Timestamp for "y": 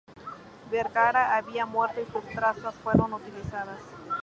2.01-2.11